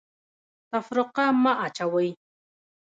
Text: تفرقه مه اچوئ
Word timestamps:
تفرقه 0.73 1.25
مه 1.43 1.53
اچوئ 1.65 2.09